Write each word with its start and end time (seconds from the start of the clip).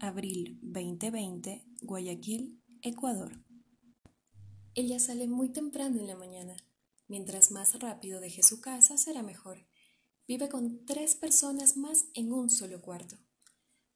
Abril 0.00 0.60
2020, 0.62 1.64
Guayaquil, 1.82 2.62
Ecuador. 2.82 3.44
Ella 4.74 5.00
sale 5.00 5.26
muy 5.26 5.48
temprano 5.48 5.98
en 5.98 6.06
la 6.06 6.14
mañana. 6.14 6.56
Mientras 7.08 7.50
más 7.50 7.80
rápido 7.80 8.20
deje 8.20 8.44
su 8.44 8.60
casa, 8.60 8.96
será 8.96 9.24
mejor. 9.24 9.66
Vive 10.28 10.48
con 10.48 10.84
tres 10.84 11.16
personas 11.16 11.76
más 11.76 12.06
en 12.14 12.32
un 12.32 12.48
solo 12.48 12.80
cuarto. 12.80 13.16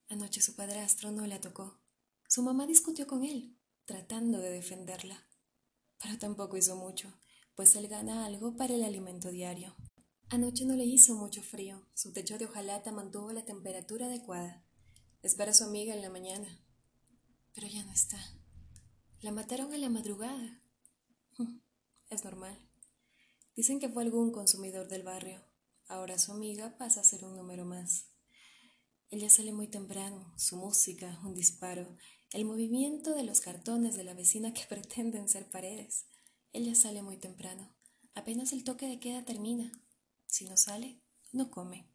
Anoche 0.09 0.41
su 0.41 0.57
padrastro 0.57 1.11
no 1.11 1.25
la 1.25 1.39
tocó. 1.39 1.79
Su 2.27 2.43
mamá 2.43 2.67
discutió 2.67 3.07
con 3.07 3.23
él, 3.23 3.57
tratando 3.85 4.39
de 4.39 4.49
defenderla. 4.49 5.25
Pero 6.01 6.17
tampoco 6.17 6.57
hizo 6.57 6.75
mucho, 6.75 7.13
pues 7.55 7.77
él 7.77 7.87
gana 7.87 8.25
algo 8.25 8.57
para 8.57 8.73
el 8.73 8.83
alimento 8.83 9.29
diario. 9.31 9.73
Anoche 10.29 10.65
no 10.65 10.75
le 10.75 10.83
hizo 10.83 11.15
mucho 11.15 11.41
frío. 11.41 11.87
Su 11.93 12.11
techo 12.11 12.37
de 12.37 12.45
hojalata 12.45 12.91
mantuvo 12.91 13.31
la 13.31 13.45
temperatura 13.45 14.07
adecuada. 14.07 14.65
Espera 15.23 15.51
a 15.51 15.53
su 15.53 15.63
amiga 15.63 15.95
en 15.95 16.01
la 16.01 16.09
mañana. 16.09 16.59
Pero 17.53 17.67
ya 17.67 17.85
no 17.85 17.93
está. 17.93 18.19
La 19.21 19.31
mataron 19.31 19.73
a 19.73 19.77
la 19.77 19.87
madrugada. 19.89 20.61
Es 22.09 22.25
normal. 22.25 22.59
Dicen 23.55 23.79
que 23.79 23.87
fue 23.87 24.03
algún 24.03 24.33
consumidor 24.33 24.89
del 24.89 25.03
barrio. 25.03 25.41
Ahora 25.87 26.19
su 26.19 26.33
amiga 26.33 26.77
pasa 26.77 26.99
a 26.99 27.03
ser 27.05 27.23
un 27.23 27.37
número 27.37 27.63
más. 27.63 28.09
Ella 29.09 29.29
sale 29.29 29.53
muy 29.53 29.67
temprano, 29.67 30.33
su 30.37 30.57
música, 30.57 31.19
un 31.23 31.33
disparo, 31.33 31.95
el 32.31 32.43
movimiento 32.43 33.15
de 33.15 33.23
los 33.23 33.39
cartones 33.39 33.95
de 33.95 34.03
la 34.03 34.13
vecina 34.13 34.53
que 34.53 34.65
pretenden 34.69 35.29
ser 35.29 35.49
paredes. 35.49 36.05
Ella 36.51 36.75
sale 36.75 37.01
muy 37.01 37.15
temprano. 37.15 37.73
Apenas 38.13 38.51
el 38.51 38.65
toque 38.65 38.87
de 38.87 38.99
queda 38.99 39.23
termina. 39.23 39.71
Si 40.27 40.43
no 40.45 40.57
sale, 40.57 41.01
no 41.31 41.49
come. 41.49 41.89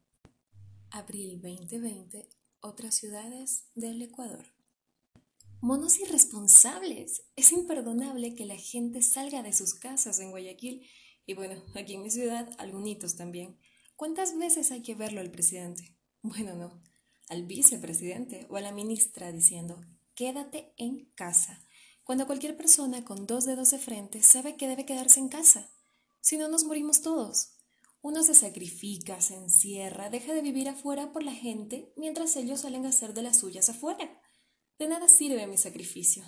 Abril 0.89 1.39
2020, 1.41 2.27
otras 2.61 2.95
ciudades 2.95 3.65
del 3.75 4.01
Ecuador. 4.01 4.45
Monos 5.61 5.99
irresponsables. 5.99 7.23
Es 7.35 7.51
imperdonable 7.51 8.33
que 8.33 8.45
la 8.45 8.57
gente 8.57 9.01
salga 9.01 9.43
de 9.43 9.53
sus 9.53 9.73
casas 9.73 10.19
en 10.19 10.31
Guayaquil 10.31 10.87
y 11.25 11.33
bueno, 11.33 11.61
aquí 11.75 11.95
en 11.95 12.03
mi 12.03 12.09
ciudad, 12.09 12.49
algunitos 12.57 13.15
también. 13.15 13.59
¿Cuántas 13.95 14.37
veces 14.37 14.71
hay 14.71 14.81
que 14.81 14.95
verlo 14.95 15.21
al 15.21 15.31
presidente? 15.31 15.95
Bueno, 16.21 16.55
no, 16.55 16.81
al 17.27 17.45
vicepresidente 17.45 18.47
o 18.49 18.57
a 18.57 18.61
la 18.61 18.71
ministra 18.71 19.31
diciendo, 19.31 19.79
quédate 20.15 20.73
en 20.77 21.11
casa. 21.15 21.63
Cuando 22.03 22.25
cualquier 22.25 22.57
persona 22.57 23.05
con 23.05 23.27
dos 23.27 23.45
dedos 23.45 23.71
de 23.71 23.77
frente 23.77 24.23
sabe 24.23 24.55
que 24.55 24.67
debe 24.67 24.85
quedarse 24.85 25.19
en 25.19 25.29
casa. 25.29 25.69
Si 26.21 26.37
no, 26.37 26.47
nos 26.47 26.63
morimos 26.63 27.01
todos. 27.01 27.58
Uno 28.01 28.23
se 28.23 28.33
sacrifica, 28.33 29.19
se 29.19 29.35
encierra, 29.35 30.09
deja 30.09 30.33
de 30.33 30.41
vivir 30.41 30.69
afuera 30.69 31.11
por 31.11 31.23
la 31.23 31.33
gente 31.33 31.93
mientras 31.97 32.35
ellos 32.37 32.61
salen 32.61 32.85
a 32.85 32.89
hacer 32.89 33.13
de 33.13 33.21
las 33.21 33.39
suyas 33.39 33.69
afuera. 33.69 34.21
De 34.77 34.87
nada 34.87 35.09
sirve 35.09 35.45
mi 35.47 35.57
sacrificio. 35.57 36.23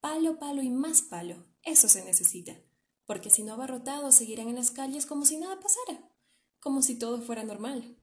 Palo, 0.00 0.38
palo 0.38 0.62
y 0.62 0.68
más 0.68 1.00
palo, 1.00 1.46
eso 1.62 1.88
se 1.88 2.04
necesita, 2.04 2.60
porque 3.06 3.30
si 3.30 3.42
no 3.42 3.54
abarrotados 3.54 4.14
seguirán 4.14 4.48
en 4.48 4.56
las 4.56 4.70
calles 4.70 5.06
como 5.06 5.24
si 5.24 5.38
nada 5.38 5.58
pasara, 5.58 6.12
como 6.60 6.82
si 6.82 6.98
todo 6.98 7.22
fuera 7.22 7.42
normal. 7.42 7.98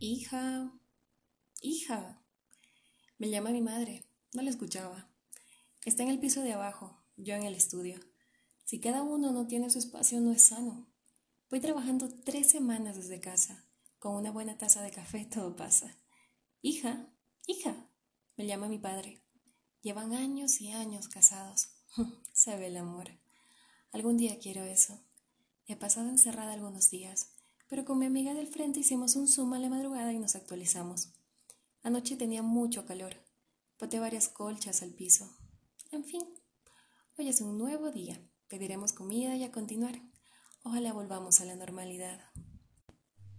Hija, 0.00 0.78
hija, 1.62 2.22
me 3.18 3.30
llama 3.30 3.50
mi 3.50 3.62
madre, 3.62 4.10
no 4.34 4.42
la 4.42 4.50
escuchaba. 4.50 5.08
Está 5.84 6.02
en 6.02 6.08
el 6.08 6.18
piso 6.18 6.42
de 6.42 6.52
abajo, 6.52 7.04
yo 7.16 7.34
en 7.34 7.44
el 7.44 7.54
estudio. 7.54 8.00
Si 8.64 8.80
cada 8.80 9.04
uno 9.04 9.30
no 9.30 9.46
tiene 9.46 9.70
su 9.70 9.78
espacio, 9.78 10.20
no 10.20 10.32
es 10.32 10.48
sano. 10.48 10.92
Voy 11.48 11.60
trabajando 11.60 12.08
tres 12.24 12.50
semanas 12.50 12.96
desde 12.96 13.20
casa. 13.20 13.64
Con 14.00 14.16
una 14.16 14.32
buena 14.32 14.58
taza 14.58 14.82
de 14.82 14.90
café 14.90 15.24
todo 15.26 15.54
pasa. 15.54 15.96
Hija, 16.60 17.08
hija, 17.46 17.88
me 18.36 18.46
llama 18.46 18.66
mi 18.66 18.78
padre. 18.78 19.22
Llevan 19.80 20.12
años 20.12 20.60
y 20.60 20.72
años 20.72 21.06
casados. 21.06 21.68
Se 22.32 22.56
ve 22.56 22.66
el 22.66 22.76
amor. 22.76 23.10
Algún 23.92 24.16
día 24.16 24.40
quiero 24.40 24.64
eso. 24.64 24.98
He 25.66 25.76
pasado 25.76 26.08
encerrada 26.08 26.52
algunos 26.52 26.90
días, 26.90 27.36
pero 27.68 27.84
con 27.84 28.00
mi 28.00 28.06
amiga 28.06 28.34
del 28.34 28.48
frente 28.48 28.80
hicimos 28.80 29.14
un 29.14 29.28
zoom 29.28 29.52
a 29.52 29.60
la 29.60 29.68
madrugada 29.68 30.12
y 30.12 30.18
nos 30.18 30.34
actualizamos. 30.34 31.12
Anoche 31.84 32.16
tenía 32.16 32.42
mucho 32.42 32.86
calor. 32.86 33.14
Boté 33.78 34.00
varias 34.00 34.28
colchas 34.28 34.82
al 34.82 34.90
piso. 34.90 35.36
En 35.92 36.02
fin, 36.02 36.24
hoy 37.16 37.28
es 37.28 37.40
un 37.40 37.56
nuevo 37.56 37.92
día. 37.92 38.20
Pediremos 38.48 38.92
comida 38.92 39.36
y 39.36 39.44
a 39.44 39.52
continuar. 39.52 40.02
Ojalá 40.68 40.92
volvamos 40.92 41.40
a 41.40 41.44
la 41.44 41.54
normalidad. 41.54 42.20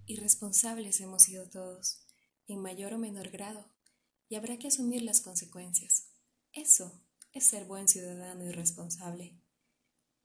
Irresponsables 0.05 1.01
hemos 1.01 1.23
sido 1.23 1.49
todos, 1.49 1.99
en 2.47 2.61
mayor 2.61 2.93
o 2.93 2.97
menor 2.97 3.31
grado 3.31 3.69
y 4.29 4.35
habrá 4.35 4.57
que 4.57 4.69
asumir 4.69 5.01
las 5.01 5.19
consecuencias. 5.19 6.07
Eso 6.53 7.03
es 7.33 7.45
ser 7.45 7.65
buen 7.65 7.89
ciudadano 7.89 8.45
y 8.45 8.51
responsable. 8.53 9.41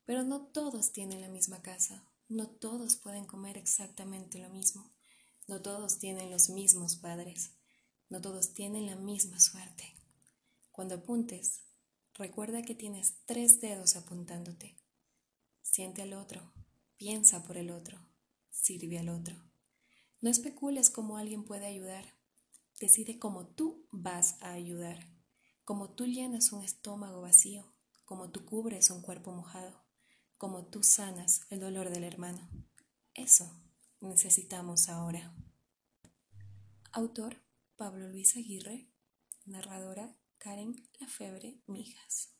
Pero 0.04 0.22
no 0.22 0.46
todos 0.46 0.92
tienen 0.92 1.20
la 1.20 1.26
misma 1.26 1.60
casa, 1.60 2.08
no 2.28 2.48
todos 2.48 2.94
pueden 2.94 3.26
comer 3.26 3.58
exactamente 3.58 4.38
lo 4.38 4.50
mismo, 4.50 4.94
no 5.48 5.60
todos 5.60 5.98
tienen 5.98 6.30
los 6.30 6.50
mismos 6.50 6.94
padres, 6.94 7.56
no 8.10 8.20
todos 8.20 8.54
tienen 8.54 8.86
la 8.86 8.94
misma 8.94 9.40
suerte. 9.40 9.92
Cuando 10.70 10.94
apuntes, 10.94 11.64
recuerda 12.14 12.62
que 12.62 12.76
tienes 12.76 13.16
tres 13.26 13.60
dedos 13.60 13.96
apuntándote. 13.96 14.78
Siente 15.62 16.02
al 16.02 16.12
otro, 16.12 16.52
piensa 17.02 17.42
por 17.42 17.56
el 17.56 17.72
otro, 17.72 17.98
sirve 18.50 19.00
al 19.00 19.08
otro. 19.08 19.34
No 20.20 20.30
especules 20.30 20.88
cómo 20.88 21.16
alguien 21.16 21.44
puede 21.44 21.66
ayudar, 21.66 22.04
Decide 22.82 23.20
cómo 23.20 23.46
tú 23.46 23.86
vas 23.92 24.42
a 24.42 24.52
ayudar, 24.54 24.98
cómo 25.64 25.94
tú 25.94 26.04
llenas 26.06 26.50
un 26.52 26.64
estómago 26.64 27.20
vacío, 27.20 27.72
cómo 28.04 28.32
tú 28.32 28.44
cubres 28.44 28.90
un 28.90 29.02
cuerpo 29.02 29.30
mojado, 29.30 29.84
cómo 30.36 30.66
tú 30.66 30.82
sanas 30.82 31.42
el 31.50 31.60
dolor 31.60 31.90
del 31.90 32.02
hermano. 32.02 32.50
Eso 33.14 33.48
necesitamos 34.00 34.88
ahora. 34.88 35.32
Autor 36.90 37.40
Pablo 37.76 38.08
Luis 38.08 38.36
Aguirre, 38.36 38.90
narradora 39.44 40.18
Karen 40.38 40.74
Lafebre 40.98 41.62
Mijas. 41.68 42.34